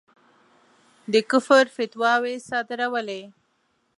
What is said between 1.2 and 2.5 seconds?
کُفر فتواوې